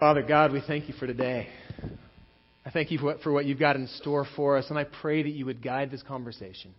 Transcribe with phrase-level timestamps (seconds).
[0.00, 1.46] Father God, we thank you for today.
[2.64, 5.28] I thank you for what, you've got in store for us, and I pray that
[5.28, 6.74] you would guide this conversation.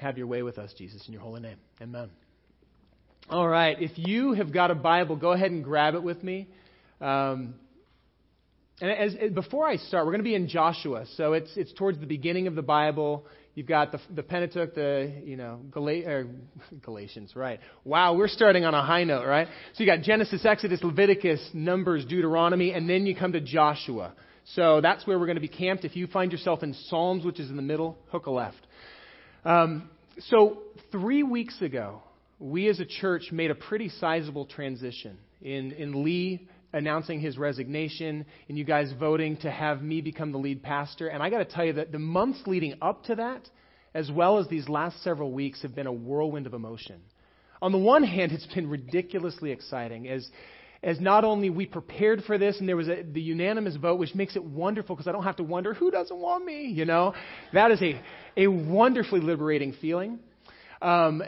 [0.00, 1.58] Have your way with us, Jesus, in your holy name.
[1.80, 2.10] Amen.
[3.30, 6.48] All right, if you have got a Bible, go ahead and grab it with me.
[7.00, 7.54] Um,
[8.80, 12.00] and as, before I start, we're going to be in Joshua, so it's, it's towards
[12.00, 13.26] the beginning of the Bible.
[13.54, 16.24] You've got the, the Pentateuch, the, you know, Gal-
[16.82, 17.60] Galatians, right.
[17.84, 19.46] Wow, we're starting on a high note, right?
[19.74, 24.14] So you got Genesis, Exodus, Leviticus, Numbers, Deuteronomy, and then you come to Joshua.
[24.54, 25.84] So that's where we're going to be camped.
[25.84, 28.66] If you find yourself in Psalms, which is in the middle, hook a left.
[29.44, 30.58] Um, so
[30.90, 32.02] three weeks ago,
[32.40, 38.26] we as a church made a pretty sizable transition in, in Lee announcing his resignation
[38.48, 41.08] and you guys voting to have me become the lead pastor.
[41.08, 43.48] And I got to tell you that the months leading up to that,
[43.94, 47.00] as well as these last several weeks, have been a whirlwind of emotion.
[47.62, 50.28] On the one hand, it's been ridiculously exciting as
[50.82, 54.14] as not only we prepared for this and there was a, the unanimous vote, which
[54.14, 57.14] makes it wonderful because I don't have to wonder who doesn't want me, you know.
[57.54, 57.98] That is a,
[58.36, 60.18] a wonderfully liberating feeling.
[60.82, 61.22] Um,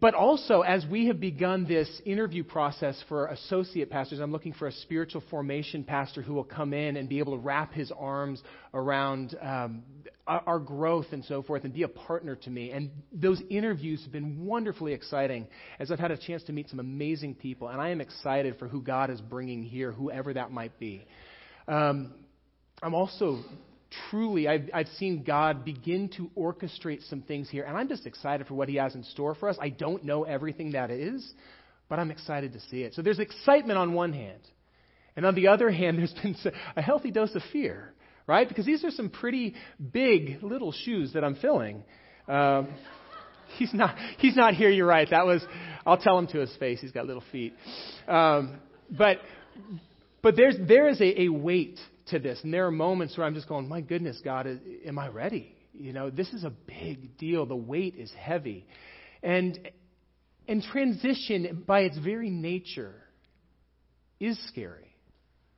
[0.00, 4.68] but also, as we have begun this interview process for associate pastors, I'm looking for
[4.68, 8.42] a spiritual formation pastor who will come in and be able to wrap his arms
[8.72, 9.82] around um,
[10.26, 12.70] our growth and so forth and be a partner to me.
[12.70, 15.48] And those interviews have been wonderfully exciting
[15.78, 17.68] as I've had a chance to meet some amazing people.
[17.68, 21.04] And I am excited for who God is bringing here, whoever that might be.
[21.66, 22.14] Um,
[22.82, 23.40] I'm also
[24.10, 28.46] truly, I've, I've seen God begin to orchestrate some things here, and I'm just excited
[28.46, 29.56] for what He has in store for us.
[29.60, 31.32] I don't know everything that is,
[31.88, 32.94] but I'm excited to see it.
[32.94, 34.40] So there's excitement on one hand,
[35.16, 36.36] and on the other hand, there's been
[36.76, 37.92] a healthy dose of fear,
[38.26, 38.48] right?
[38.48, 39.54] Because these are some pretty
[39.92, 41.82] big little shoes that I'm filling.
[42.28, 42.68] Um,
[43.58, 43.96] he's not.
[44.18, 44.70] He's not here.
[44.70, 45.08] You're right.
[45.10, 45.44] That was.
[45.84, 46.80] I'll tell him to his face.
[46.80, 47.54] He's got little feet.
[48.06, 48.60] Um,
[48.90, 49.18] but
[50.22, 51.78] but there's there is a, a weight
[52.10, 52.38] to this.
[52.42, 54.46] And there are moments where I'm just going, my goodness, God,
[54.84, 55.54] am I ready?
[55.72, 57.46] You know, this is a big deal.
[57.46, 58.66] The weight is heavy.
[59.22, 59.58] And,
[60.48, 62.94] and transition, by its very nature,
[64.18, 64.94] is scary,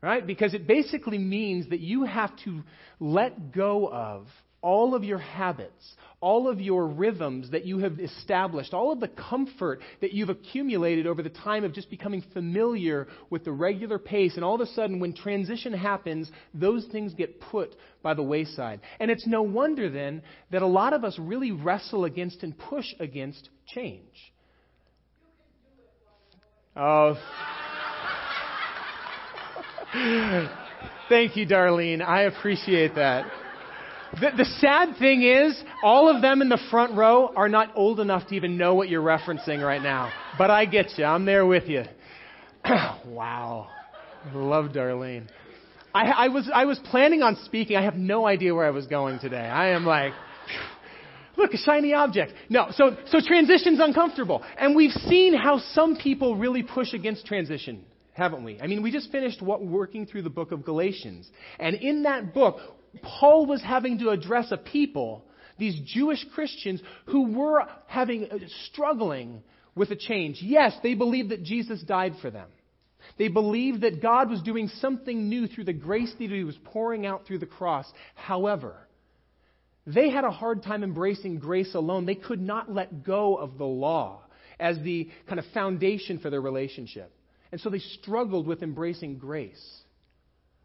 [0.00, 0.26] right?
[0.26, 2.62] Because it basically means that you have to
[3.00, 4.26] let go of
[4.62, 9.08] all of your habits, all of your rhythms that you have established, all of the
[9.08, 14.36] comfort that you've accumulated over the time of just becoming familiar with the regular pace,
[14.36, 18.80] and all of a sudden, when transition happens, those things get put by the wayside.
[19.00, 22.86] And it's no wonder then that a lot of us really wrestle against and push
[23.00, 24.32] against change.
[26.76, 27.18] Oh.
[31.08, 32.00] Thank you, Darlene.
[32.00, 33.41] I appreciate that.
[34.20, 37.98] The, the, sad thing is, all of them in the front row are not old
[37.98, 40.12] enough to even know what you're referencing right now.
[40.36, 41.04] But I get you.
[41.04, 41.84] I'm there with you.
[43.06, 43.68] wow.
[44.34, 45.28] Love Darlene.
[45.94, 47.76] I, I, was, I was planning on speaking.
[47.76, 49.36] I have no idea where I was going today.
[49.36, 50.12] I am like,
[51.36, 52.32] look, a shiny object.
[52.50, 54.42] No, so, so transition's uncomfortable.
[54.58, 57.84] And we've seen how some people really push against transition
[58.14, 58.60] haven't we?
[58.60, 61.30] I mean, we just finished what, working through the book of Galatians.
[61.58, 62.58] And in that book,
[63.00, 65.24] Paul was having to address a people,
[65.58, 68.38] these Jewish Christians, who were having uh,
[68.70, 69.42] struggling
[69.74, 70.38] with a change.
[70.42, 72.48] Yes, they believed that Jesus died for them.
[73.18, 77.06] They believed that God was doing something new through the grace that He was pouring
[77.06, 77.90] out through the cross.
[78.14, 78.76] However,
[79.86, 82.06] they had a hard time embracing grace alone.
[82.06, 84.22] They could not let go of the law
[84.60, 87.12] as the kind of foundation for their relationship.
[87.50, 89.81] And so they struggled with embracing grace.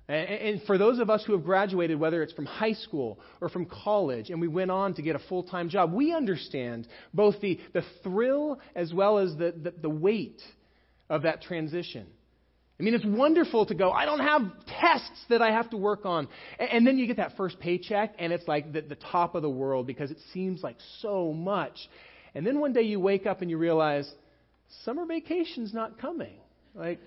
[0.09, 3.65] And for those of us who have graduated, whether it's from high school or from
[3.65, 7.59] college, and we went on to get a full time job, we understand both the,
[7.73, 10.41] the thrill as well as the, the, the weight
[11.09, 12.07] of that transition.
[12.79, 14.43] I mean, it's wonderful to go, I don't have
[14.79, 16.27] tests that I have to work on.
[16.59, 19.49] And then you get that first paycheck, and it's like the, the top of the
[19.49, 21.75] world because it seems like so much.
[22.35, 24.09] And then one day you wake up and you realize,
[24.85, 26.35] summer vacation's not coming.
[26.75, 26.99] Like,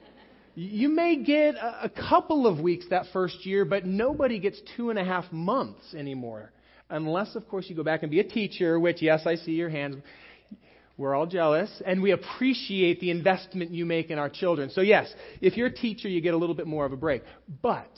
[0.61, 4.99] you may get a, couple of weeks that first year, but nobody gets two and
[4.99, 6.53] a half months anymore.
[6.91, 9.71] Unless, of course, you go back and be a teacher, which, yes, I see your
[9.71, 10.03] hands.
[10.99, 14.69] We're all jealous, and we appreciate the investment you make in our children.
[14.69, 15.11] So, yes,
[15.41, 17.23] if you're a teacher, you get a little bit more of a break.
[17.63, 17.91] But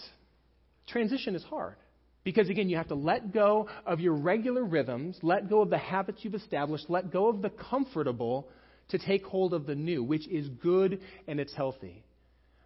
[0.86, 1.74] transition is hard.
[2.22, 5.78] Because again, you have to let go of your regular rhythms, let go of the
[5.78, 8.48] habits you've established, let go of the comfortable
[8.90, 12.04] to take hold of the new, which is good and it's healthy.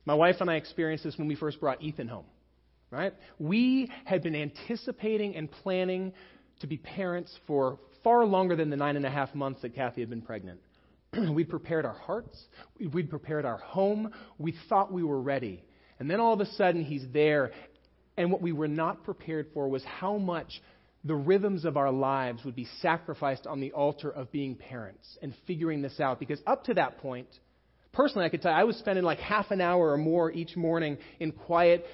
[0.06, 2.25] My wife and I experienced this when we first brought Ethan home.
[2.91, 3.12] Right?
[3.38, 6.12] We had been anticipating and planning
[6.61, 10.00] to be parents for far longer than the nine and a half months that Kathy
[10.00, 10.61] had been pregnant.
[11.32, 12.41] we'd prepared our hearts,
[12.93, 15.64] we'd prepared our home, we thought we were ready.
[15.99, 17.50] And then all of a sudden, he's there.
[18.17, 20.62] And what we were not prepared for was how much
[21.05, 25.35] the rhythms of our lives would be sacrificed on the altar of being parents and
[25.47, 26.19] figuring this out.
[26.19, 27.29] Because up to that point,
[27.96, 30.54] personally, I could tell you, I was spending like half an hour or more each
[30.54, 31.87] morning in quiet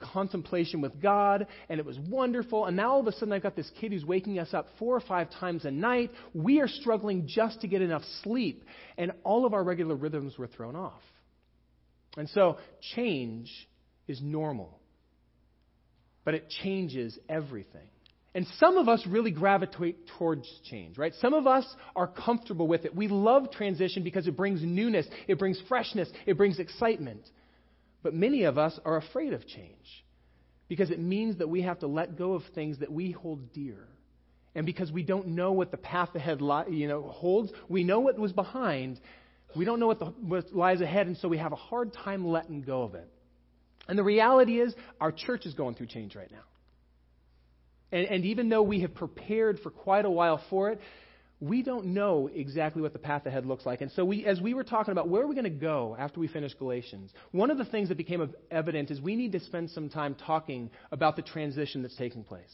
[0.00, 2.66] contemplation with God, and it was wonderful.
[2.66, 4.96] And now all of a sudden, I've got this kid who's waking us up four
[4.96, 6.10] or five times a night.
[6.34, 8.64] We are struggling just to get enough sleep,
[8.98, 11.00] and all of our regular rhythms were thrown off.
[12.16, 12.58] And so,
[12.94, 13.50] change
[14.06, 14.78] is normal,
[16.24, 17.88] but it changes everything.
[18.34, 21.12] And some of us really gravitate towards change, right?
[21.20, 21.64] Some of us
[21.94, 22.94] are comfortable with it.
[22.94, 27.28] We love transition because it brings newness, it brings freshness, it brings excitement.
[28.02, 30.04] But many of us are afraid of change
[30.68, 33.86] because it means that we have to let go of things that we hold dear.
[34.56, 36.40] And because we don't know what the path ahead
[36.70, 39.00] you know, holds, we know what was behind,
[39.56, 42.26] we don't know what, the, what lies ahead, and so we have a hard time
[42.26, 43.08] letting go of it.
[43.88, 46.42] And the reality is, our church is going through change right now.
[47.94, 50.80] And, and even though we have prepared for quite a while for it,
[51.38, 53.82] we don't know exactly what the path ahead looks like.
[53.82, 56.18] And so, we, as we were talking about where are we going to go after
[56.18, 59.70] we finish Galatians, one of the things that became evident is we need to spend
[59.70, 62.52] some time talking about the transition that's taking place.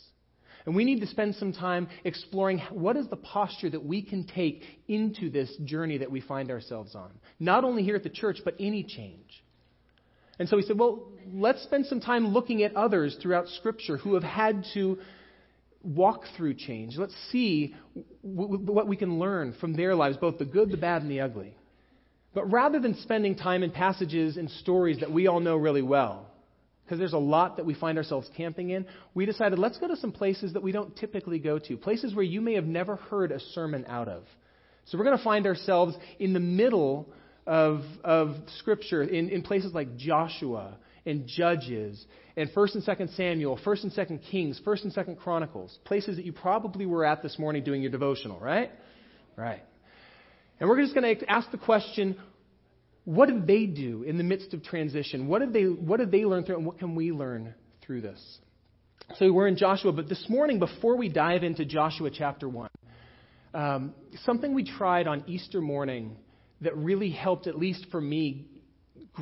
[0.66, 4.24] And we need to spend some time exploring what is the posture that we can
[4.26, 7.10] take into this journey that we find ourselves on.
[7.38, 9.42] Not only here at the church, but any change.
[10.38, 14.14] And so we said, well, let's spend some time looking at others throughout Scripture who
[14.14, 14.98] have had to
[15.82, 16.96] walk through change.
[16.96, 17.74] Let's see
[18.22, 21.54] what we can learn from their lives, both the good, the bad, and the ugly.
[22.34, 26.26] But rather than spending time in passages and stories that we all know really well,
[26.84, 29.96] because there's a lot that we find ourselves camping in, we decided let's go to
[29.96, 33.32] some places that we don't typically go to, places where you may have never heard
[33.32, 34.24] a sermon out of.
[34.86, 37.08] So we're going to find ourselves in the middle
[37.46, 42.04] of, of Scripture, in, in places like Joshua and Judges
[42.36, 46.24] and 1st and 2nd Samuel, 1st and 2nd Kings, 1st and 2nd Chronicles, places that
[46.24, 48.70] you probably were at this morning doing your devotional, right?
[49.36, 49.62] Right.
[50.58, 52.16] And we're just going to ask the question
[53.04, 55.26] what did they do in the midst of transition?
[55.26, 58.38] What did they, what did they learn through, and what can we learn through this?
[59.16, 62.68] So we're in Joshua, but this morning, before we dive into Joshua chapter 1,
[63.54, 63.94] um,
[64.24, 66.16] something we tried on Easter morning
[66.60, 68.46] that really helped, at least for me,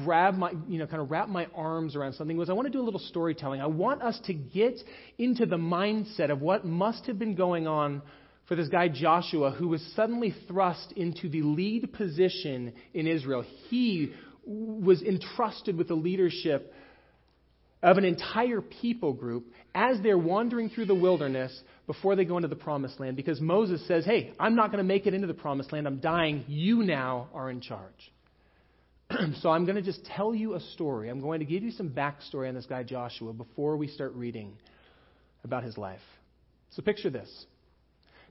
[0.05, 2.73] grab my, you know, kind of wrap my arms around something was I want to
[2.73, 3.61] do a little storytelling.
[3.61, 4.79] I want us to get
[5.19, 8.03] into the mindset of what must have been going on
[8.47, 13.45] for this guy Joshua who was suddenly thrust into the lead position in Israel.
[13.69, 14.13] He
[14.45, 16.73] was entrusted with the leadership
[17.83, 21.57] of an entire people group as they're wandering through the wilderness
[21.87, 24.89] before they go into the promised land because Moses says, Hey, I'm not going to
[24.89, 25.87] make it into the promised land.
[25.87, 26.45] I'm dying.
[26.49, 28.13] You now are in charge.
[29.41, 31.09] so I'm going to just tell you a story.
[31.09, 34.55] I'm going to give you some backstory on this guy Joshua before we start reading
[35.45, 36.01] about his life.
[36.71, 37.47] So picture this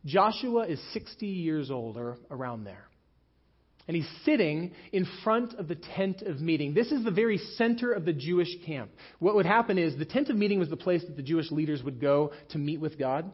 [0.05, 2.85] Joshua is 60 years old or around there.
[3.87, 6.73] And he's sitting in front of the tent of meeting.
[6.73, 8.91] This is the very center of the Jewish camp.
[9.19, 11.81] What would happen is the tent of meeting was the place that the Jewish leaders
[11.83, 13.31] would go to meet with God.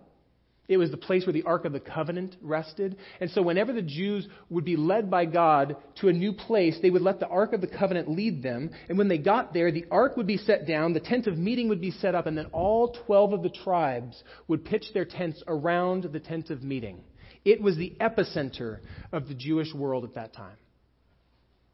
[0.69, 2.95] It was the place where the Ark of the Covenant rested.
[3.19, 6.89] And so, whenever the Jews would be led by God to a new place, they
[6.89, 8.69] would let the Ark of the Covenant lead them.
[8.87, 11.67] And when they got there, the Ark would be set down, the tent of meeting
[11.67, 15.43] would be set up, and then all 12 of the tribes would pitch their tents
[15.47, 17.03] around the tent of meeting.
[17.43, 18.79] It was the epicenter
[19.11, 20.55] of the Jewish world at that time.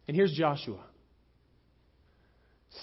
[0.08, 0.80] And here's Joshua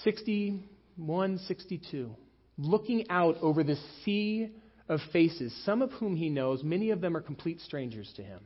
[0.03, 2.15] 61, 62,
[2.57, 4.51] looking out over the sea
[4.89, 8.39] of faces, some of whom he knows, many of them are complete strangers to him.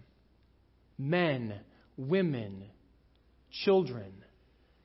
[0.97, 1.59] Men,
[1.97, 2.63] women,
[3.63, 4.11] children,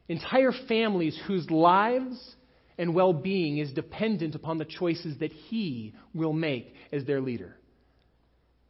[0.08, 2.36] entire families whose lives
[2.78, 7.56] and well being is dependent upon the choices that he will make as their leader.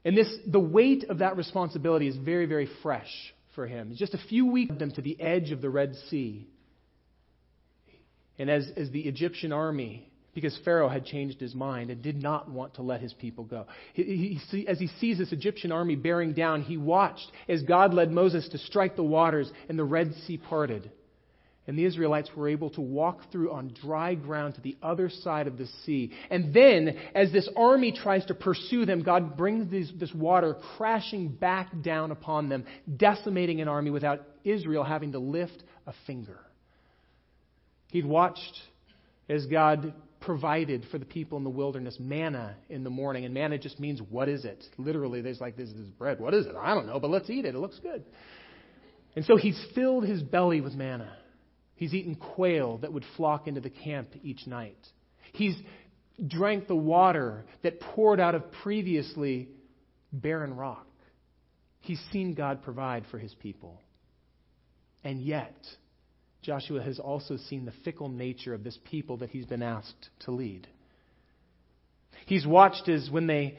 [0.04, 3.10] And this, the weight of that responsibility is very, very fresh
[3.56, 3.94] for him.
[3.96, 6.46] Just a few weeks them to the edge of the Red Sea.
[8.38, 12.50] And as, as the Egyptian army because Pharaoh had changed his mind and did not
[12.50, 13.66] want to let his people go.
[13.94, 18.12] He, he, as he sees this Egyptian army bearing down, he watched as God led
[18.12, 20.90] Moses to strike the waters and the Red Sea parted.
[21.66, 25.46] And the Israelites were able to walk through on dry ground to the other side
[25.46, 26.12] of the sea.
[26.30, 31.28] And then, as this army tries to pursue them, God brings these, this water crashing
[31.28, 36.38] back down upon them, decimating an army without Israel having to lift a finger.
[37.88, 38.52] He'd watched
[39.30, 39.94] as God
[40.26, 43.24] provided for the people in the wilderness manna in the morning.
[43.24, 44.62] And manna just means, what is it?
[44.76, 46.20] Literally, there's like, this is bread.
[46.20, 46.54] What is it?
[46.54, 47.54] I don't know, but let's eat it.
[47.54, 48.04] It looks good.
[49.14, 51.16] And so he's filled his belly with manna.
[51.76, 54.76] He's eaten quail that would flock into the camp each night.
[55.32, 55.56] He's
[56.26, 59.48] drank the water that poured out of previously
[60.12, 60.86] barren rock.
[61.80, 63.80] He's seen God provide for his people.
[65.04, 65.54] And yet,
[66.46, 70.30] Joshua has also seen the fickle nature of this people that he's been asked to
[70.30, 70.68] lead.
[72.26, 73.58] He's watched as when they,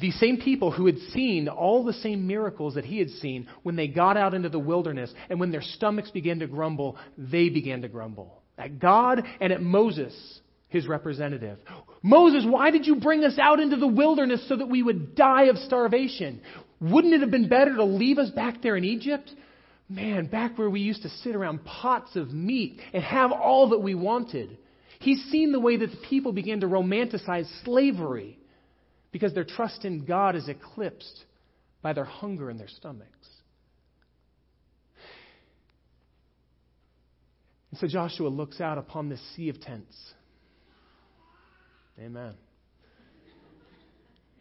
[0.00, 3.76] the same people who had seen all the same miracles that he had seen, when
[3.76, 7.82] they got out into the wilderness and when their stomachs began to grumble, they began
[7.82, 8.42] to grumble.
[8.58, 11.58] At God and at Moses, his representative.
[12.02, 15.44] Moses, why did you bring us out into the wilderness so that we would die
[15.44, 16.40] of starvation?
[16.80, 19.30] Wouldn't it have been better to leave us back there in Egypt?
[19.88, 23.78] Man, back where we used to sit around pots of meat and have all that
[23.78, 24.58] we wanted.
[24.98, 28.38] He's seen the way that the people began to romanticize slavery
[29.12, 31.24] because their trust in God is eclipsed
[31.82, 33.28] by their hunger in their stomachs.
[37.70, 39.96] And so Joshua looks out upon this sea of tents.
[42.00, 42.34] Amen.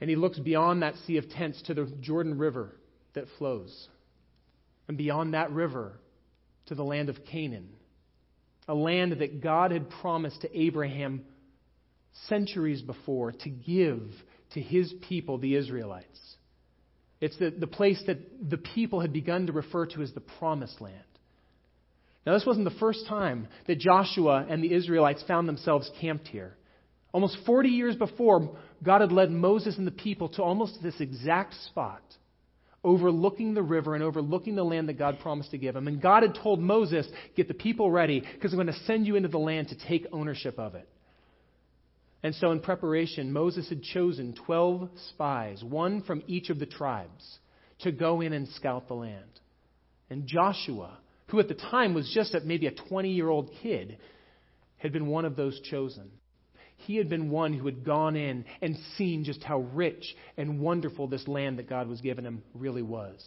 [0.01, 2.75] And he looks beyond that sea of tents to the Jordan River
[3.13, 3.89] that flows
[4.87, 5.99] and beyond that river
[6.67, 7.69] to the land of Canaan,
[8.67, 11.23] a land that God had promised to Abraham
[12.27, 14.01] centuries before to give
[14.53, 16.19] to his people, the Israelites.
[17.21, 20.81] It's the, the place that the people had begun to refer to as the promised
[20.81, 20.95] land.
[22.25, 26.55] Now, this wasn't the first time that Joshua and the Israelites found themselves camped here.
[27.13, 31.53] Almost 40 years before, God had led Moses and the people to almost this exact
[31.67, 32.01] spot
[32.85, 35.87] overlooking the river and overlooking the land that God promised to give him.
[35.87, 39.15] And God had told Moses, Get the people ready because I'm going to send you
[39.15, 40.87] into the land to take ownership of it.
[42.23, 47.39] And so, in preparation, Moses had chosen 12 spies, one from each of the tribes,
[47.79, 49.39] to go in and scout the land.
[50.09, 53.97] And Joshua, who at the time was just maybe a 20 year old kid,
[54.77, 56.11] had been one of those chosen.
[56.77, 61.07] He had been one who had gone in and seen just how rich and wonderful
[61.07, 63.23] this land that God was giving him really was.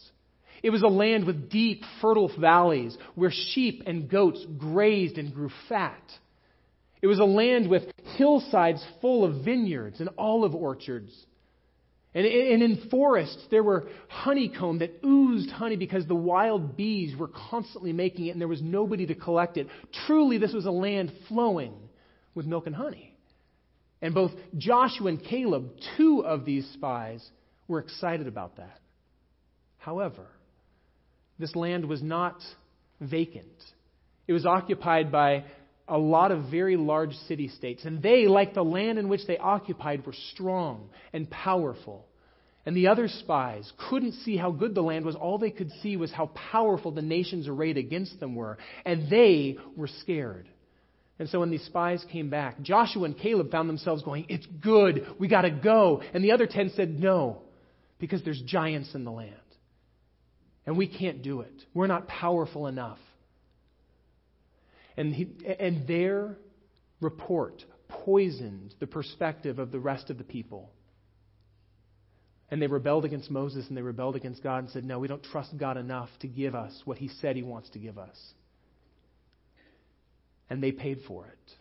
[0.61, 5.49] It was a land with deep, fertile valleys where sheep and goats grazed and grew
[5.67, 6.03] fat.
[7.01, 7.83] It was a land with
[8.17, 11.11] hillsides full of vineyards and olive orchards.
[12.13, 17.93] And in forests, there were honeycomb that oozed honey because the wild bees were constantly
[17.93, 19.67] making it and there was nobody to collect it.
[20.07, 21.73] Truly, this was a land flowing
[22.35, 23.08] with milk and honey.
[24.01, 27.27] And both Joshua and Caleb, two of these spies,
[27.67, 28.79] were excited about that.
[29.77, 30.25] However,
[31.37, 32.37] this land was not
[32.99, 33.47] vacant.
[34.27, 35.45] It was occupied by
[35.87, 39.37] a lot of very large city states, and they, like the land in which they
[39.37, 42.05] occupied, were strong and powerful.
[42.65, 45.15] And the other spies couldn't see how good the land was.
[45.15, 48.59] All they could see was how powerful the nations arrayed against them were.
[48.85, 50.47] And they were scared.
[51.19, 55.05] And so when these spies came back, Joshua and Caleb found themselves going, It's good,
[55.19, 56.01] we got to go.
[56.13, 57.41] And the other ten said, No,
[57.99, 59.35] because there's giants in the land.
[60.65, 61.63] And we can't do it.
[61.73, 62.99] We're not powerful enough.
[64.95, 66.37] And, he, and their
[67.01, 70.71] report poisoned the perspective of the rest of the people.
[72.51, 75.23] And they rebelled against Moses and they rebelled against God and said, No, we don't
[75.23, 78.17] trust God enough to give us what He said He wants to give us.
[80.49, 81.51] And they paid for it.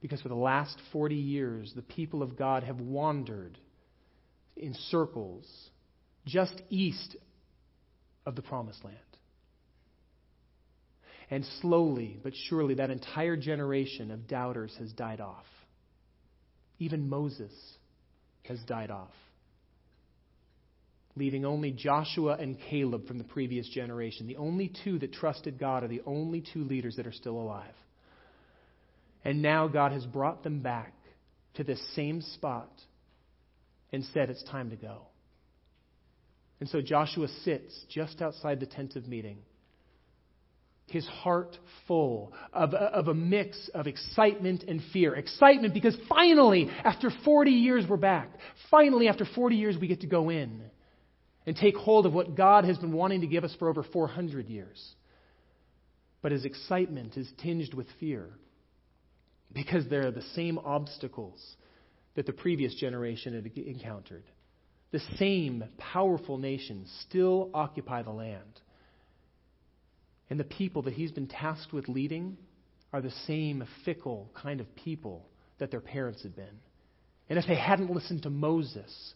[0.00, 3.58] Because for the last 40 years, the people of God have wandered
[4.56, 5.46] in circles
[6.26, 7.16] just east
[8.26, 8.96] of the promised land.
[11.30, 15.46] And slowly but surely, that entire generation of doubters has died off.
[16.78, 17.52] Even Moses
[18.44, 19.12] has died off,
[21.14, 24.26] leaving only Joshua and Caleb from the previous generation.
[24.26, 27.74] The only two that trusted God are the only two leaders that are still alive.
[29.24, 30.94] And now God has brought them back
[31.54, 32.70] to this same spot
[33.92, 35.02] and said, It's time to go.
[36.60, 39.38] And so Joshua sits just outside the tent of meeting,
[40.86, 41.56] his heart
[41.88, 45.14] full of, of a mix of excitement and fear.
[45.14, 48.30] Excitement because finally, after 40 years, we're back.
[48.70, 50.62] Finally, after 40 years, we get to go in
[51.46, 54.48] and take hold of what God has been wanting to give us for over 400
[54.48, 54.94] years.
[56.20, 58.28] But his excitement is tinged with fear
[59.52, 61.56] because they're the same obstacles
[62.14, 64.24] that the previous generation had encountered.
[64.92, 68.60] The same powerful nations still occupy the land.
[70.28, 72.36] And the people that he's been tasked with leading
[72.92, 75.26] are the same fickle kind of people
[75.58, 76.58] that their parents had been.
[77.28, 79.14] And if they hadn't listened to Moses,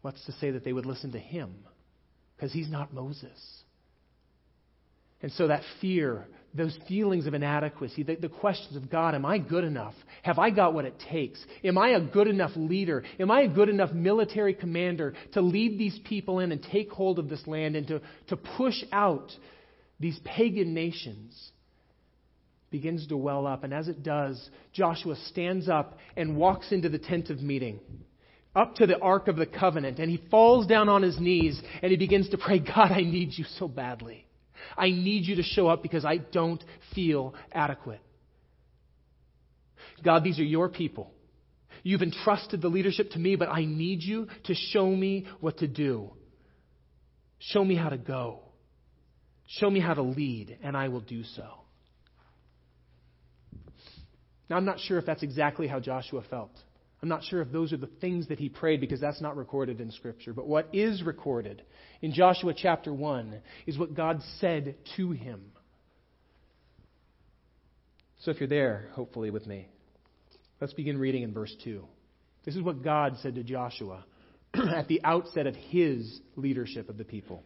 [0.00, 1.54] what's to say that they would listen to him?
[2.36, 3.62] Because he's not Moses.
[5.24, 9.38] And so that fear, those feelings of inadequacy, the, the, questions of God, am I
[9.38, 9.94] good enough?
[10.22, 11.42] Have I got what it takes?
[11.64, 13.02] Am I a good enough leader?
[13.18, 17.18] Am I a good enough military commander to lead these people in and take hold
[17.18, 19.32] of this land and to, to push out
[19.98, 21.52] these pagan nations?
[22.70, 23.64] Begins to well up.
[23.64, 27.80] And as it does, Joshua stands up and walks into the tent of meeting
[28.54, 31.90] up to the Ark of the Covenant, and he falls down on his knees and
[31.90, 34.23] he begins to pray, God, I need you so badly.
[34.76, 36.62] I need you to show up because I don't
[36.94, 38.00] feel adequate.
[40.02, 41.10] God, these are your people.
[41.82, 45.68] You've entrusted the leadership to me, but I need you to show me what to
[45.68, 46.10] do.
[47.38, 48.40] Show me how to go.
[49.46, 51.46] Show me how to lead, and I will do so.
[54.48, 56.52] Now, I'm not sure if that's exactly how Joshua felt.
[57.04, 59.78] I'm not sure if those are the things that he prayed because that's not recorded
[59.78, 60.32] in Scripture.
[60.32, 61.60] But what is recorded
[62.00, 65.52] in Joshua chapter 1 is what God said to him.
[68.20, 69.68] So if you're there, hopefully with me,
[70.62, 71.84] let's begin reading in verse 2.
[72.46, 74.06] This is what God said to Joshua
[74.54, 77.42] at the outset of his leadership of the people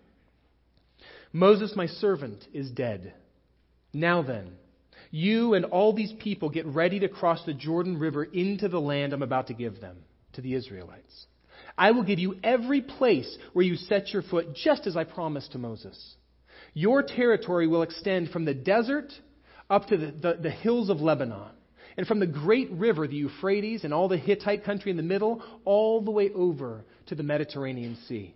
[1.33, 3.13] Moses, my servant, is dead.
[3.93, 4.53] Now then,
[5.11, 9.13] you and all these people get ready to cross the Jordan River into the land
[9.13, 9.97] I'm about to give them,
[10.35, 11.27] to the Israelites.
[11.77, 15.53] I will give you every place where you set your foot, just as I promised
[15.53, 16.17] to Moses.
[16.75, 19.13] Your territory will extend from the desert
[19.71, 21.53] up to the, the, the hills of Lebanon,
[21.97, 25.43] and from the great river, the Euphrates, and all the Hittite country in the middle,
[25.65, 28.35] all the way over to the Mediterranean Sea.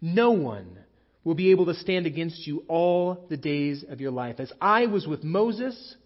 [0.00, 0.78] No one
[1.26, 4.38] will be able to stand against you all the days of your life.
[4.38, 5.96] As I was with Moses,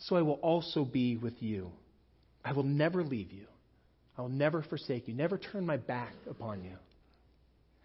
[0.00, 1.70] so I will also be with you.
[2.44, 3.46] I will never leave you.
[4.18, 6.72] I will never forsake you, never turn my back upon you.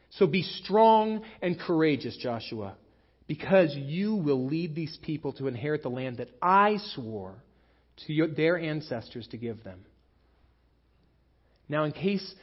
[0.10, 2.74] So be strong and courageous, Joshua,
[3.28, 7.36] because you will lead these people to inherit the land that I swore
[8.08, 9.82] to your, their ancestors to give them.
[11.70, 12.34] Now, in case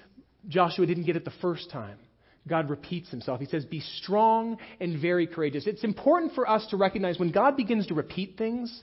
[0.47, 1.99] Joshua didn't get it the first time,
[2.47, 3.41] God repeats himself.
[3.41, 5.67] He says, Be strong and very courageous.
[5.67, 8.83] It's important for us to recognize when God begins to repeat things,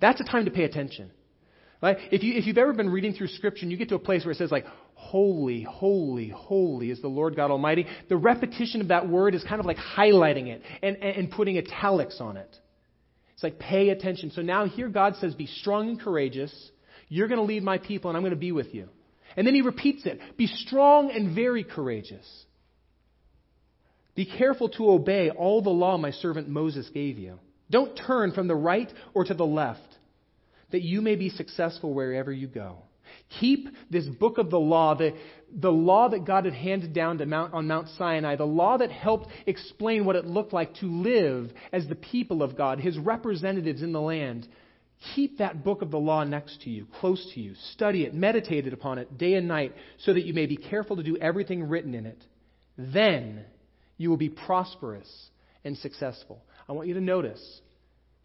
[0.00, 1.10] that's a time to pay attention.
[1.82, 1.98] Right?
[2.10, 4.24] If, you, if you've ever been reading through Scripture and you get to a place
[4.24, 8.88] where it says, like, holy, holy, holy is the Lord God Almighty, the repetition of
[8.88, 12.56] that word is kind of like highlighting it and, and, and putting italics on it.
[13.34, 14.30] It's like, pay attention.
[14.30, 16.70] So now here God says, Be strong and courageous.
[17.08, 18.88] You're going to lead my people, and I'm going to be with you.
[19.36, 22.26] And then he repeats it Be strong and very courageous.
[24.16, 27.38] Be careful to obey all the law my servant Moses gave you.
[27.70, 29.80] Don't turn from the right or to the left,
[30.72, 32.78] that you may be successful wherever you go.
[33.40, 35.12] Keep this book of the law, the,
[35.52, 38.90] the law that God had handed down to Mount, on Mount Sinai, the law that
[38.90, 43.82] helped explain what it looked like to live as the people of God, his representatives
[43.82, 44.48] in the land.
[45.14, 47.54] Keep that book of the law next to you, close to you.
[47.72, 51.02] Study it, meditate upon it day and night, so that you may be careful to
[51.02, 52.22] do everything written in it.
[52.78, 53.44] Then
[53.96, 55.08] you will be prosperous
[55.64, 56.42] and successful.
[56.68, 57.60] I want you to notice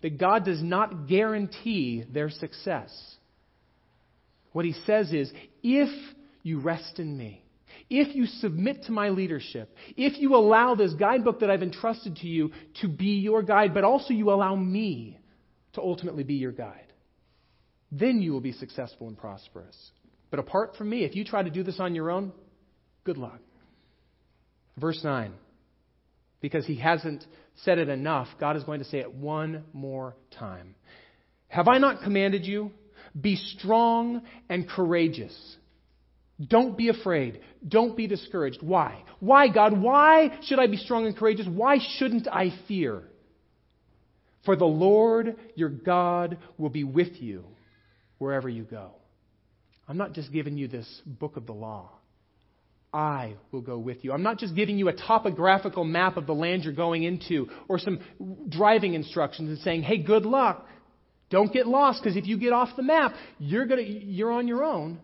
[0.02, 2.92] that God does not guarantee their success.
[4.52, 5.32] What he says is,
[5.64, 5.90] if
[6.44, 7.44] you rest in me,
[7.90, 12.28] if you submit to my leadership, if you allow this guidebook that I've entrusted to
[12.28, 15.20] you to be your guide, but also you allow me
[15.74, 16.92] to ultimately be your guide,
[17.92, 19.76] then you will be successful and prosperous.
[20.30, 22.32] But apart from me, if you try to do this on your own,
[23.04, 23.40] good luck.
[24.78, 25.34] Verse 9
[26.42, 27.26] because he hasn't
[27.64, 30.76] said it enough, God is going to say it one more time.
[31.48, 32.72] Have I not commanded you?
[33.20, 35.36] Be strong and courageous.
[36.46, 37.42] Don't be afraid.
[37.68, 38.60] Don't be discouraged.
[38.62, 39.04] Why?
[39.20, 39.80] Why, God?
[39.80, 41.46] Why should I be strong and courageous?
[41.48, 43.04] Why shouldn't I fear?
[44.46, 47.46] For the Lord your God will be with you
[48.18, 48.92] wherever you go.
[49.88, 51.92] I'm not just giving you this book of the law.
[52.94, 54.12] I will go with you.
[54.12, 57.80] I'm not just giving you a topographical map of the land you're going into or
[57.80, 58.00] some
[58.50, 60.68] driving instructions and saying, hey, good luck.
[61.30, 64.66] Don't get lost because if you get off the map, you're, gonna, you're on your
[64.66, 65.00] own.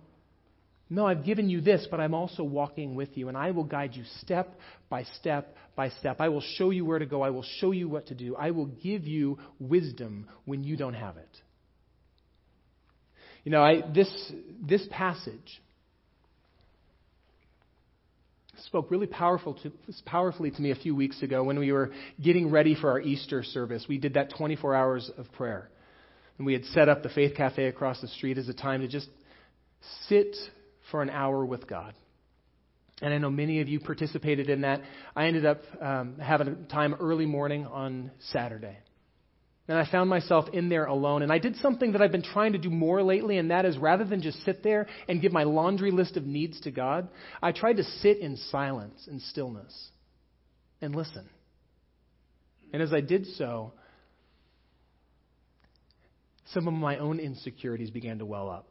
[0.90, 3.94] No, I've given you this, but I'm also walking with you, and I will guide
[3.96, 4.58] you step
[4.90, 6.22] by step by step.
[6.22, 7.22] I will show you where to go.
[7.22, 8.36] I will show you what to do.
[8.36, 11.30] I will give you wisdom when you don't have it.
[13.44, 14.10] You know, I, this,
[14.62, 15.62] this passage
[18.66, 19.72] spoke really powerful to,
[20.06, 21.92] powerfully to me a few weeks ago when we were
[22.22, 23.86] getting ready for our Easter service.
[23.88, 25.70] We did that 24 hours of prayer.
[26.38, 28.88] And we had set up the Faith Cafe across the street as a time to
[28.88, 29.10] just
[30.08, 30.36] sit
[30.92, 31.94] for an hour with God.
[33.02, 34.82] And I know many of you participated in that.
[35.16, 38.78] I ended up um, having a time early morning on Saturday.
[39.68, 41.24] And I found myself in there alone.
[41.24, 43.78] And I did something that I've been trying to do more lately, and that is
[43.78, 47.10] rather than just sit there and give my laundry list of needs to God,
[47.42, 49.90] I tried to sit in silence and stillness
[50.82, 51.28] and listen.
[52.72, 53.74] And as I did so,
[56.54, 58.68] some of my own insecurities began to well up.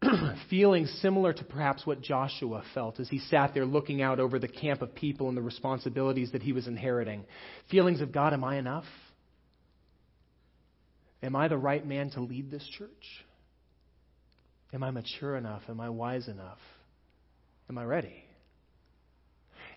[0.50, 4.46] Feelings similar to perhaps what Joshua felt as he sat there looking out over the
[4.46, 7.24] camp of people and the responsibilities that he was inheriting.
[7.72, 8.84] Feelings of God, am I enough?
[11.22, 13.24] Am I the right man to lead this church?
[14.72, 15.62] Am I mature enough?
[15.68, 16.58] Am I wise enough?
[17.68, 18.24] Am I ready?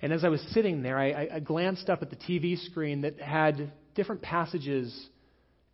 [0.02, 3.20] And as I was sitting there, I, I glanced up at the TV screen that
[3.20, 5.08] had different passages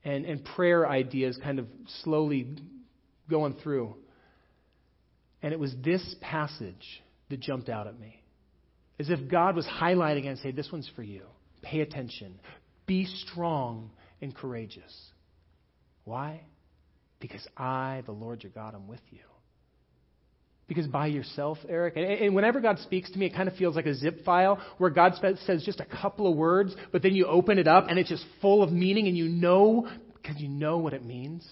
[0.04, 1.68] and, and prayer ideas kind of
[2.04, 2.58] slowly
[3.30, 3.96] going through.
[5.42, 8.22] And it was this passage that jumped out at me.
[9.00, 11.22] As if God was highlighting and saying, This one's for you.
[11.62, 12.40] Pay attention.
[12.86, 14.94] Be strong and courageous.
[16.08, 16.40] Why?
[17.20, 19.20] Because I, the Lord your God, am with you.
[20.66, 23.86] Because by yourself, Eric, and, whenever God speaks to me, it kind of feels like
[23.86, 25.16] a zip file where God
[25.46, 28.26] says just a couple of words, but then you open it up and it's just
[28.42, 31.46] full of meaning and you know, because you know what it means.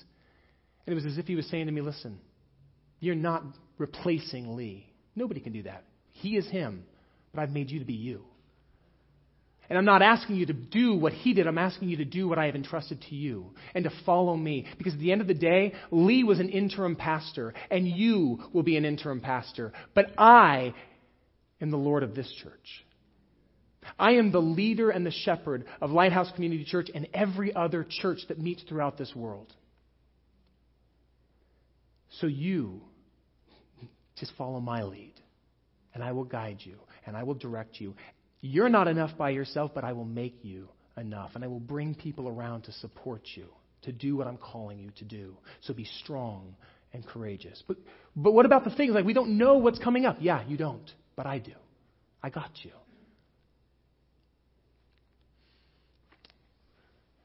[0.85, 2.17] And it was as if He was saying to me, listen,
[3.01, 3.43] you're not
[3.77, 4.87] replacing Lee.
[5.17, 5.83] Nobody can do that.
[6.13, 6.85] He is Him,
[7.33, 8.23] but I've made you to be you.
[9.69, 11.47] And I'm not asking you to do what he did.
[11.47, 14.67] I'm asking you to do what I have entrusted to you and to follow me.
[14.77, 18.63] Because at the end of the day, Lee was an interim pastor, and you will
[18.63, 19.73] be an interim pastor.
[19.93, 20.73] But I
[21.61, 22.85] am the Lord of this church.
[23.99, 28.19] I am the leader and the shepherd of Lighthouse Community Church and every other church
[28.27, 29.53] that meets throughout this world.
[32.19, 32.81] So you
[34.17, 35.13] just follow my lead,
[35.93, 37.95] and I will guide you, and I will direct you,
[38.41, 41.31] you're not enough by yourself, but I will make you enough.
[41.35, 43.47] And I will bring people around to support you,
[43.83, 45.37] to do what I'm calling you to do.
[45.61, 46.55] So be strong
[46.93, 47.63] and courageous.
[47.67, 47.77] But,
[48.15, 50.17] but what about the things like we don't know what's coming up?
[50.19, 51.53] Yeah, you don't, but I do.
[52.21, 52.71] I got you.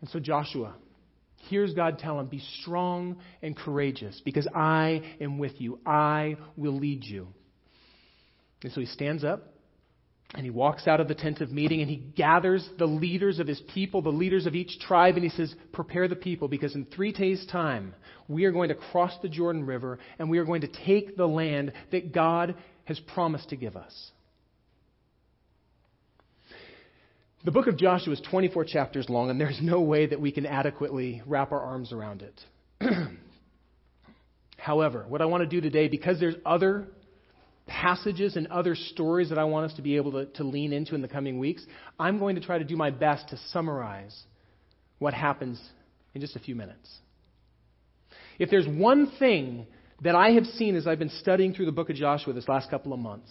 [0.01, 0.75] And so Joshua
[1.49, 5.79] hears God tell him, Be strong and courageous because I am with you.
[5.87, 7.29] I will lead you.
[8.63, 9.55] And so he stands up
[10.35, 13.47] and he walks out of the tent of meeting and he gathers the leaders of
[13.47, 16.87] his people, the leaders of each tribe, and he says, Prepare the people because in
[16.87, 17.95] three days' time
[18.29, 21.27] we are going to cross the Jordan River and we are going to take the
[21.27, 24.11] land that God has promised to give us.
[27.45, 30.45] The book of Joshua is 24 chapters long, and there's no way that we can
[30.45, 32.41] adequately wrap our arms around it.
[34.59, 36.89] However, what I want to do today, because there's other
[37.71, 40.95] passages and other stories that I want us to be able to, to lean into
[40.95, 41.65] in the coming weeks,
[41.99, 44.19] I'm going to try to do my best to summarize
[44.99, 45.61] what happens
[46.13, 46.99] in just a few minutes.
[48.39, 49.67] If there's one thing
[50.03, 52.71] that I have seen as I've been studying through the book of Joshua this last
[52.71, 53.31] couple of months,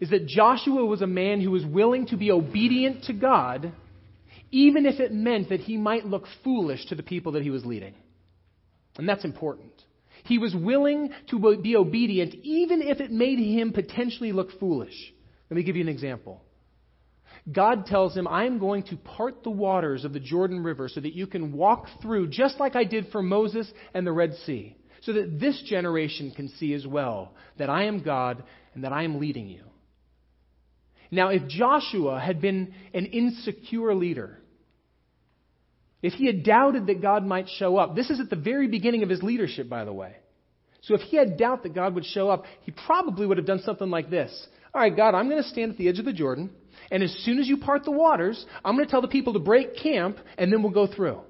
[0.00, 3.72] is that Joshua was a man who was willing to be obedient to God,
[4.50, 7.66] even if it meant that he might look foolish to the people that he was
[7.66, 7.94] leading.
[8.96, 9.72] And that's important.
[10.24, 14.94] He was willing to be obedient even if it made him potentially look foolish.
[15.50, 16.42] Let me give you an example.
[17.50, 21.00] God tells him, I am going to part the waters of the Jordan River so
[21.00, 24.76] that you can walk through, just like I did for Moses and the Red Sea,
[25.02, 28.42] so that this generation can see as well that I am God
[28.74, 29.62] and that I am leading you.
[31.10, 34.38] Now, if Joshua had been an insecure leader,
[36.02, 39.02] if he had doubted that God might show up, this is at the very beginning
[39.02, 40.16] of his leadership, by the way.
[40.82, 43.60] So if he had doubt that God would show up, he probably would have done
[43.64, 44.46] something like this.
[44.74, 46.50] All right, God, I'm going to stand at the edge of the Jordan,
[46.90, 49.38] and as soon as you part the waters, I'm going to tell the people to
[49.38, 51.20] break camp, and then we'll go through.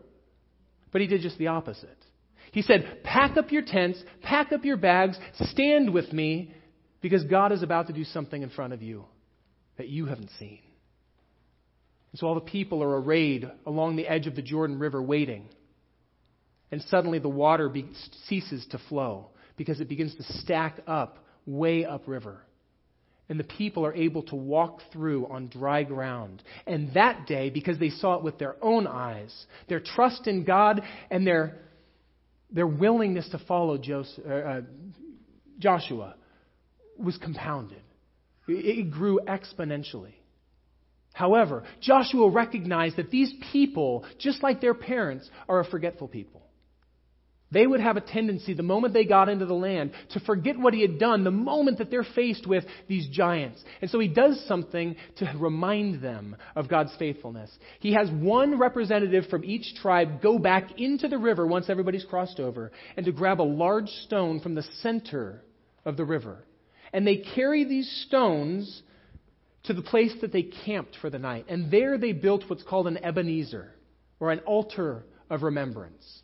[0.92, 1.96] But he did just the opposite.
[2.52, 6.52] He said, Pack up your tents, pack up your bags, stand with me,
[7.00, 9.04] because God is about to do something in front of you
[9.78, 10.60] that you haven't seen.
[12.12, 15.48] And so all the people are arrayed along the edge of the Jordan River waiting.
[16.72, 17.90] And suddenly the water be-
[18.26, 22.40] ceases to flow because it begins to stack up way upriver.
[23.28, 26.42] And the people are able to walk through on dry ground.
[26.66, 30.82] And that day, because they saw it with their own eyes, their trust in God
[31.12, 31.58] and their,
[32.50, 34.60] their willingness to follow Joseph, uh, uh,
[35.60, 36.16] Joshua
[36.98, 37.82] was compounded.
[38.48, 40.14] It grew exponentially.
[41.12, 46.42] However, Joshua recognized that these people, just like their parents, are a forgetful people.
[47.52, 50.72] They would have a tendency, the moment they got into the land, to forget what
[50.72, 53.62] he had done the moment that they're faced with these giants.
[53.82, 57.50] And so he does something to remind them of God's faithfulness.
[57.80, 62.38] He has one representative from each tribe go back into the river once everybody's crossed
[62.38, 65.42] over and to grab a large stone from the center
[65.84, 66.44] of the river.
[66.92, 68.82] And they carry these stones
[69.64, 71.46] to the place that they camped for the night.
[71.48, 73.74] And there they built what's called an Ebenezer,
[74.18, 76.22] or an altar of remembrance.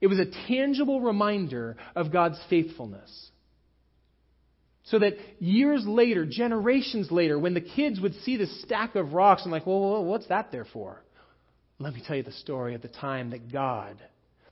[0.00, 3.30] It was a tangible reminder of God's faithfulness.
[4.84, 9.42] So that years later, generations later, when the kids would see this stack of rocks
[9.44, 11.02] and like, well, what's that there for?
[11.78, 13.96] Let me tell you the story of the time that God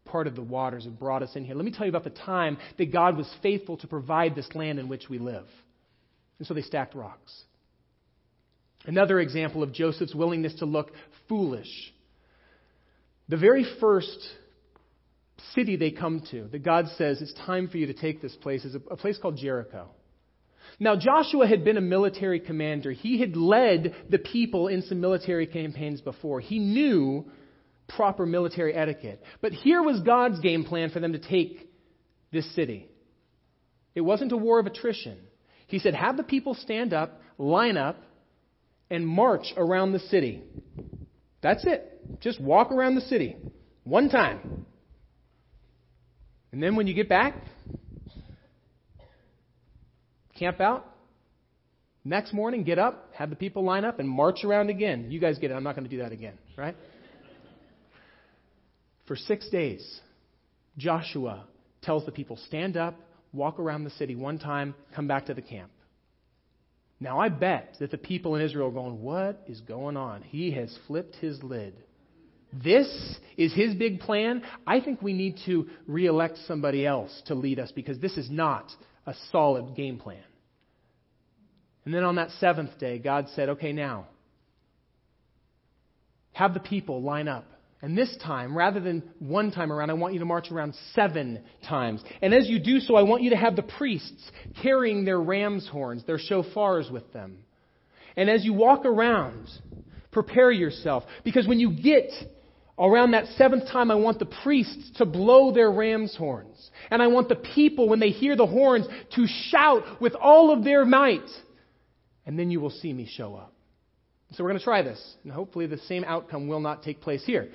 [0.07, 1.55] parted the waters and brought us in here.
[1.55, 4.79] Let me tell you about the time that God was faithful to provide this land
[4.79, 5.47] in which we live.
[6.43, 7.33] And so they stacked rocks.
[8.85, 10.91] Another example of Joseph's willingness to look
[11.29, 11.69] foolish.
[13.29, 14.19] The very first
[15.55, 18.65] city they come to that God says it's time for you to take this place
[18.65, 19.91] is a, place called Jericho.
[20.81, 22.91] Now, Joshua had been a military commander.
[22.91, 26.41] He had led the people in some military campaigns before.
[26.41, 27.27] He knew
[27.87, 29.23] proper military etiquette.
[29.41, 31.71] But here was God's game plan for them to take
[32.33, 32.89] this city.
[33.95, 35.19] It wasn't a war of attrition.
[35.73, 37.97] He said, Have the people stand up, line up,
[38.91, 40.43] and march around the city.
[41.41, 42.21] That's it.
[42.21, 43.37] Just walk around the city.
[43.85, 44.67] One time.
[46.53, 47.35] And then when you get back,
[50.39, 50.87] camp out.
[52.05, 55.11] Next morning, get up, have the people line up, and march around again.
[55.11, 55.55] You guys get it.
[55.55, 56.77] I'm not going to do that again, right?
[59.07, 60.01] For six days,
[60.77, 61.47] Joshua
[61.81, 62.95] tells the people stand up,
[63.33, 65.71] walk around the city one time, come back to the camp.
[67.01, 70.23] Now, I bet that the people in Israel are going, What is going on?
[70.23, 71.75] He has flipped his lid.
[72.53, 72.87] This
[73.37, 74.43] is his big plan.
[74.67, 78.71] I think we need to reelect somebody else to lead us because this is not
[79.07, 80.23] a solid game plan.
[81.85, 84.07] And then on that seventh day, God said, Okay, now,
[86.33, 87.47] have the people line up.
[87.83, 91.41] And this time, rather than one time around, I want you to march around seven
[91.69, 92.03] times.
[92.23, 94.31] And as you do so, I want you to have the priests
[94.63, 97.39] carrying their ram's horns, their shofars with them.
[98.17, 99.49] And as you walk around,
[100.13, 101.03] prepare yourself.
[101.25, 102.13] Because when you get
[102.79, 106.71] Around that seventh time, I want the priests to blow their ram's horns.
[106.91, 110.65] And I want the people, when they hear the horns, to shout with all of
[110.65, 111.29] their might.
[112.25, 113.55] And then you will see me show up.
[114.33, 115.01] So we're going to try this.
[115.23, 117.51] And hopefully the same outcome will not take place here.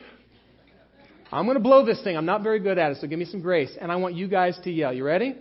[1.32, 2.16] I'm going to blow this thing.
[2.16, 3.76] I'm not very good at it, so give me some grace.
[3.80, 4.94] And I want you guys to yell.
[4.94, 5.36] You ready?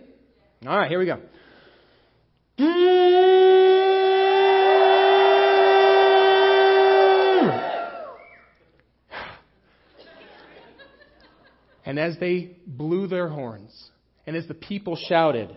[0.65, 1.19] All right, here we go.
[11.85, 13.71] And as they blew their horns,
[14.25, 15.55] and as the people shouted,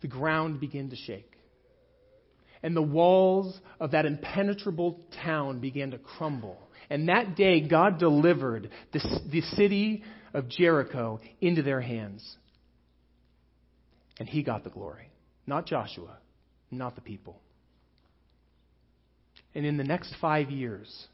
[0.00, 1.30] the ground began to shake.
[2.60, 6.58] And the walls of that impenetrable town began to crumble.
[6.90, 12.36] And that day, God delivered the, the city of Jericho into their hands.
[14.18, 15.10] And he got the glory,
[15.46, 16.18] not Joshua,
[16.70, 17.40] not the people.
[19.54, 21.06] And in the next five years,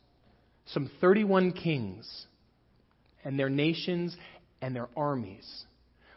[0.66, 2.26] some 31 kings
[3.24, 4.16] and their nations
[4.60, 5.64] and their armies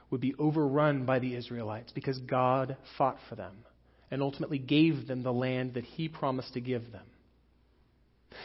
[0.10, 3.56] would be overrun by the Israelites because God fought for them
[4.10, 7.06] and ultimately gave them the land that He promised to give them.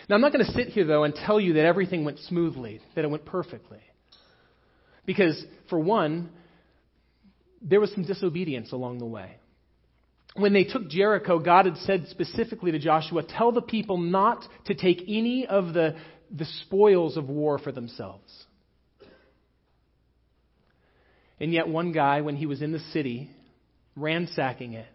[0.09, 2.81] Now, I'm not going to sit here, though, and tell you that everything went smoothly,
[2.95, 3.81] that it went perfectly.
[5.07, 6.31] Because, for one,
[7.61, 9.37] there was some disobedience along the way.
[10.35, 14.75] When they took Jericho, God had said specifically to Joshua, Tell the people not to
[14.75, 15.97] take any of the,
[16.31, 18.33] the spoils of war for themselves.
[21.39, 23.29] And yet, one guy, when he was in the city,
[23.97, 24.87] ransacking it,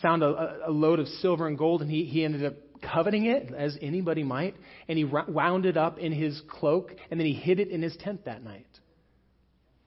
[0.00, 3.52] found a, a load of silver and gold, and he, he ended up coveting it,
[3.56, 4.54] as anybody might,
[4.88, 7.96] and he wound it up in his cloak, and then he hid it in his
[7.96, 8.66] tent that night.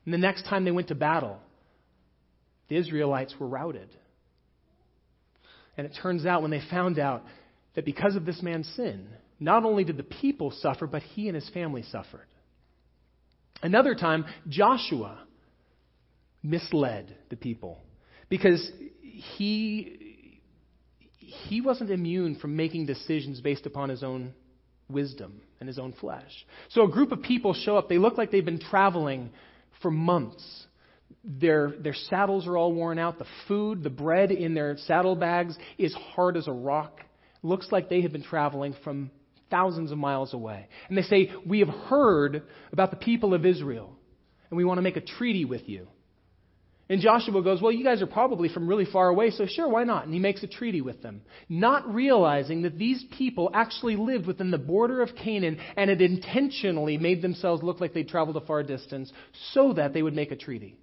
[0.06, 1.40] And the next time they went to battle,
[2.70, 3.90] the Israelites were routed.
[5.78, 7.24] And it turns out when they found out
[7.76, 9.08] that because of this man's sin,
[9.40, 12.28] not only did the people suffer, but he and his family suffered.
[13.62, 15.20] Another time, Joshua
[16.44, 17.80] misled the people
[18.30, 18.72] because
[19.38, 20.03] he,
[21.26, 24.34] he wasn't immune from making decisions based upon his own
[24.90, 26.32] wisdom and his own flesh.
[26.70, 27.90] So a group of people show up.
[27.90, 29.32] They look like they've been traveling
[29.82, 30.44] for months.
[31.24, 33.20] Their, their saddles are all worn out.
[33.20, 37.00] The food, the bread in their saddlebags is hard as a rock.
[37.42, 39.12] Looks like they have been traveling from
[39.50, 40.68] thousands of miles away.
[40.90, 43.96] And they say, We have heard about the people of Israel
[44.54, 45.88] and we want to make a treaty with you.
[46.90, 49.86] And Joshua goes, Well, you guys are probably from really far away, so sure, why
[49.86, 50.06] not?
[50.06, 54.52] And he makes a treaty with them, not realizing that these people actually lived within
[54.52, 58.64] the border of Canaan and had intentionally made themselves look like they'd traveled a far
[58.64, 59.12] distance
[59.54, 60.78] so that they would make a treaty.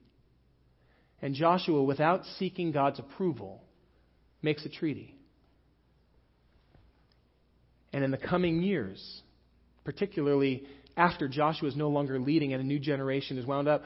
[1.20, 3.62] And Joshua, without seeking God's approval,
[4.40, 5.14] makes a treaty.
[7.92, 9.20] And in the coming years,
[9.84, 10.64] particularly
[10.96, 13.82] after Joshua is no longer leading and a new generation is wound up,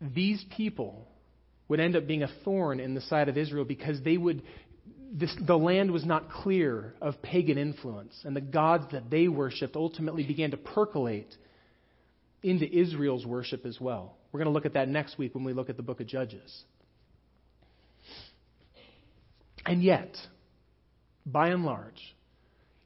[0.00, 1.06] these people
[1.68, 4.42] would end up being a thorn in the side of Israel because they would
[5.10, 9.74] this, the land was not clear of pagan influence, and the gods that they worshipped
[9.74, 11.34] ultimately began to percolate
[12.42, 14.16] into Israel's worship as well.
[14.30, 16.06] We're going to look at that next week when we look at the book of
[16.06, 16.64] Judges.
[19.64, 20.14] And yet,
[21.24, 22.00] by and large,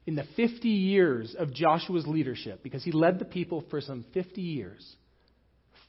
[0.05, 4.41] in the 50 years of Joshua's leadership, because he led the people for some 50
[4.41, 4.95] years,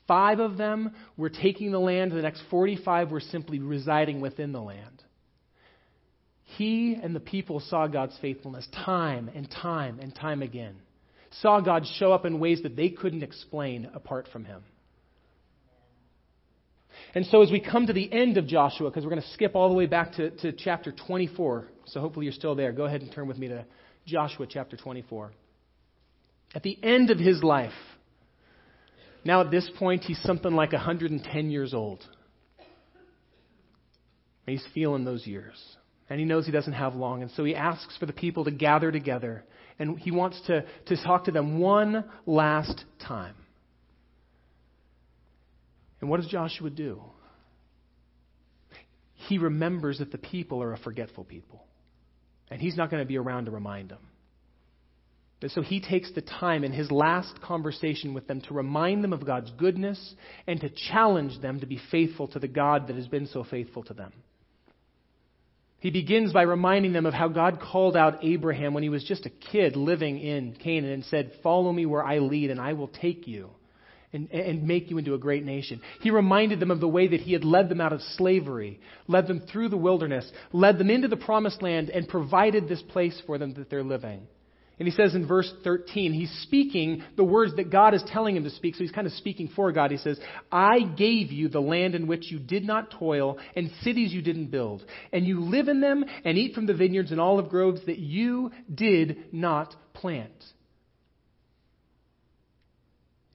[0.06, 4.60] Five of them were taking the land, the next 45 were simply residing within the
[4.60, 5.02] land.
[6.56, 10.76] He and the people saw God's faithfulness time and time and time again.
[11.40, 14.62] Saw God show up in ways that they couldn't explain apart from Him.
[17.14, 19.56] And so, as we come to the end of Joshua, because we're going to skip
[19.56, 23.02] all the way back to, to chapter 24, so hopefully you're still there, go ahead
[23.02, 23.64] and turn with me to
[24.06, 25.32] Joshua chapter 24.
[26.54, 27.72] At the end of his life,
[29.24, 32.04] now, at this point, he's something like 110 years old.
[34.46, 35.56] He's feeling those years.
[36.10, 37.22] And he knows he doesn't have long.
[37.22, 39.44] And so he asks for the people to gather together.
[39.78, 43.34] And he wants to, to talk to them one last time.
[46.02, 47.00] And what does Joshua do?
[49.14, 51.64] He remembers that the people are a forgetful people.
[52.50, 54.06] And he's not going to be around to remind them.
[55.48, 59.26] So he takes the time in his last conversation with them to remind them of
[59.26, 60.14] God's goodness
[60.46, 63.82] and to challenge them to be faithful to the God that has been so faithful
[63.84, 64.12] to them.
[65.80, 69.26] He begins by reminding them of how God called out Abraham when he was just
[69.26, 72.88] a kid living in Canaan and said, Follow me where I lead, and I will
[72.88, 73.50] take you
[74.14, 75.82] and, and make you into a great nation.
[76.00, 79.26] He reminded them of the way that he had led them out of slavery, led
[79.26, 83.36] them through the wilderness, led them into the promised land, and provided this place for
[83.36, 84.26] them that they're living.
[84.78, 88.42] And he says in verse 13, he's speaking the words that God is telling him
[88.42, 88.74] to speak.
[88.74, 89.92] So he's kind of speaking for God.
[89.92, 90.18] He says,
[90.50, 94.50] I gave you the land in which you did not toil and cities you didn't
[94.50, 94.84] build.
[95.12, 98.50] And you live in them and eat from the vineyards and olive groves that you
[98.72, 100.32] did not plant.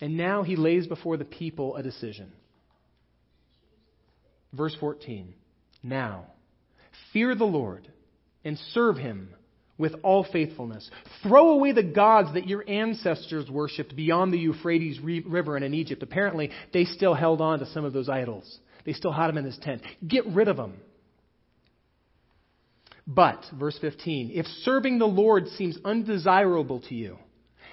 [0.01, 2.33] And now he lays before the people a decision.
[4.51, 5.33] Verse 14.
[5.83, 6.25] Now,
[7.13, 7.89] fear the Lord
[8.43, 9.29] and serve him
[9.79, 10.87] with all faithfulness.
[11.23, 16.03] Throw away the gods that your ancestors worshipped beyond the Euphrates River and in Egypt.
[16.03, 18.59] Apparently, they still held on to some of those idols.
[18.85, 19.81] They still had them in this tent.
[20.07, 20.73] Get rid of them.
[23.07, 27.17] But, verse 15, if serving the Lord seems undesirable to you,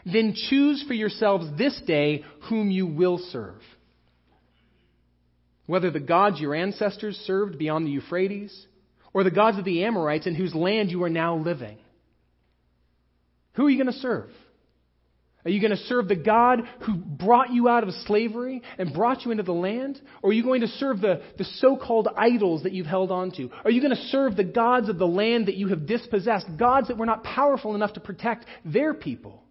[0.06, 3.60] then choose for yourselves this day whom you will serve.
[5.66, 8.66] Whether the gods your ancestors served beyond the Euphrates,
[9.12, 11.78] or the gods of the Amorites in whose land you are now living.
[13.56, 14.30] Who are you going to serve?
[15.46, 19.24] Are you going to serve the God who brought you out of slavery and brought
[19.24, 20.00] you into the land?
[20.20, 23.30] Or are you going to serve the, the so called idols that you've held on
[23.32, 23.48] to?
[23.64, 26.46] Are you going to serve the gods of the land that you have dispossessed?
[26.58, 29.44] Gods that were not powerful enough to protect their people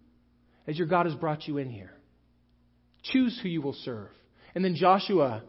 [0.66, 1.94] as your God has brought you in here?
[3.02, 4.10] Choose who you will serve.
[4.54, 5.44] And then Joshua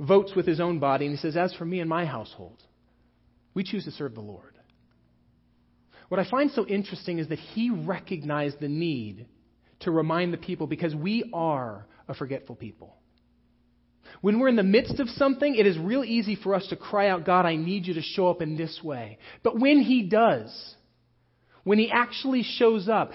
[0.00, 2.62] votes with his own body and he says, As for me and my household,
[3.52, 4.55] we choose to serve the Lord.
[6.08, 9.26] What I find so interesting is that he recognized the need
[9.80, 12.96] to remind the people because we are a forgetful people.
[14.20, 17.08] When we're in the midst of something, it is real easy for us to cry
[17.08, 19.18] out, God, I need you to show up in this way.
[19.42, 20.76] But when he does,
[21.64, 23.10] when he actually shows up,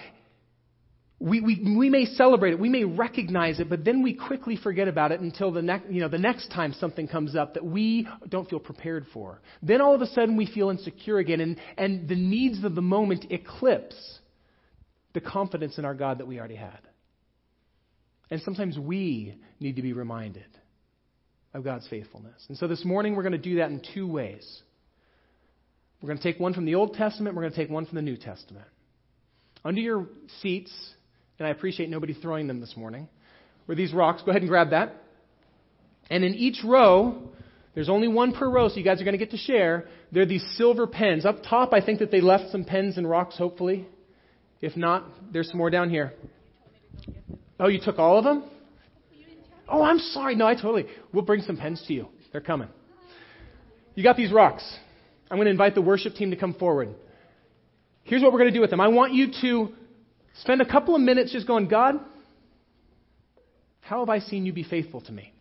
[1.22, 4.88] we, we, we may celebrate it, we may recognize it, but then we quickly forget
[4.88, 8.08] about it until the, next you know, the next time something comes up that we
[8.28, 9.40] don't feel prepared for.
[9.62, 12.82] Then all of a sudden we feel insecure again, and, and the needs of the
[12.82, 14.19] moment eclipse
[15.13, 16.80] the confidence in our God that we already had.
[18.32, 20.46] And sometimes we need to be reminded
[21.54, 22.44] of God's faithfulness.
[22.48, 24.62] And so this morning we're going to do that in two ways.
[26.02, 27.98] We're going to take one from the Old Testament, we're going to take one from
[27.98, 28.65] the New Testament.
[29.63, 30.08] Under your
[30.42, 30.72] seats,
[31.42, 33.10] and I appreciate nobody throwing them this morning,
[33.65, 34.21] were these rocks.
[34.21, 34.94] Go ahead and grab that.
[36.12, 37.19] And in each row,
[37.73, 39.87] there's only one per row, so you guys are going to get to share.
[40.12, 41.25] There are these silver pens.
[41.25, 43.87] Up top, I think that they left some pens and rocks, hopefully.
[44.62, 46.13] If not, there's some more down here.
[47.60, 48.44] Oh, you took all of them?
[49.67, 50.35] Oh, I'm sorry.
[50.35, 50.85] No, I totally.
[51.12, 52.08] We'll bring some pens to you.
[52.31, 52.67] They're coming.
[53.96, 54.63] You got these rocks.
[55.31, 56.89] I'm going to invite the worship team to come forward.
[58.04, 58.79] Here's what we're going to do with them.
[58.79, 59.73] I want you to
[60.36, 61.96] spend a couple of minutes just going, God,
[63.82, 65.34] how have I seen you be faithful to me?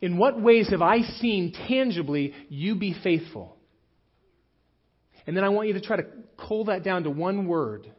[0.00, 3.56] In what ways have I seen tangibly you be faithful?
[5.26, 6.06] And then I want you to try to
[6.36, 7.90] cull that down to one word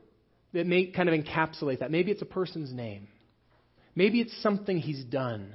[0.54, 1.92] that may kind of encapsulate that.
[1.92, 3.08] Maybe it's a person's name.
[3.96, 5.54] Maybe it's something he's done.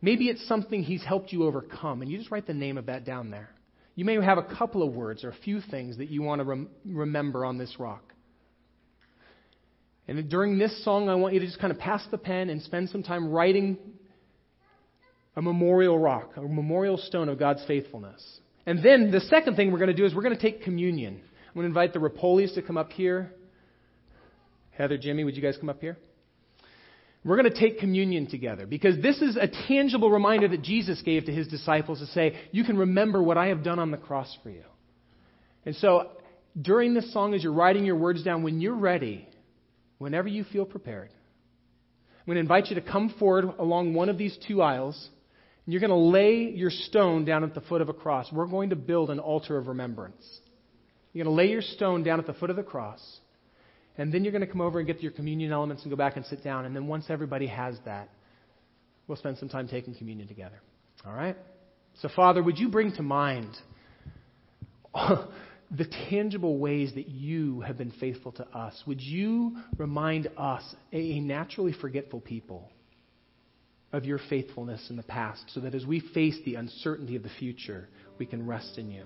[0.00, 2.00] Maybe it's something he's helped you overcome.
[2.00, 3.50] And you just write the name of that down there.
[3.94, 6.44] You may have a couple of words or a few things that you want to
[6.44, 8.12] rem- remember on this rock.
[10.08, 12.60] And during this song, I want you to just kind of pass the pen and
[12.62, 13.78] spend some time writing
[15.36, 18.40] a memorial rock, a memorial stone of God's faithfulness.
[18.66, 21.14] And then the second thing we're going to do is we're going to take communion.
[21.14, 23.32] I'm going to invite the Rapolis to come up here.
[24.70, 25.98] Heather, Jimmy, would you guys come up here?
[27.24, 31.26] We're going to take communion together because this is a tangible reminder that Jesus gave
[31.26, 34.36] to his disciples to say, You can remember what I have done on the cross
[34.42, 34.64] for you.
[35.64, 36.10] And so,
[36.60, 39.28] during this song, as you're writing your words down, when you're ready,
[39.98, 44.18] whenever you feel prepared, I'm going to invite you to come forward along one of
[44.18, 45.08] these two aisles,
[45.64, 48.30] and you're going to lay your stone down at the foot of a cross.
[48.32, 50.24] We're going to build an altar of remembrance.
[51.12, 53.00] You're going to lay your stone down at the foot of the cross.
[53.98, 56.16] And then you're going to come over and get your communion elements and go back
[56.16, 56.64] and sit down.
[56.64, 58.08] And then once everybody has that,
[59.06, 60.60] we'll spend some time taking communion together.
[61.06, 61.36] All right?
[62.00, 63.54] So, Father, would you bring to mind
[64.94, 68.82] the tangible ways that you have been faithful to us?
[68.86, 70.62] Would you remind us,
[70.92, 72.70] a naturally forgetful people,
[73.92, 77.30] of your faithfulness in the past so that as we face the uncertainty of the
[77.38, 77.88] future,
[78.18, 79.04] we can rest in you?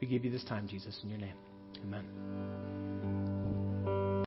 [0.00, 1.34] We give you this time, Jesus, in your name.
[1.82, 2.87] Amen.